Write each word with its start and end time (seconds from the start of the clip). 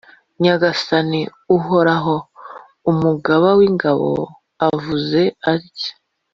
Nyagasani 0.41 1.21
Uhoraho, 1.55 2.15
Umugaba 2.91 3.47
w’ingabo 3.57 4.09
avuze 4.69 5.21
atya: 5.53 5.91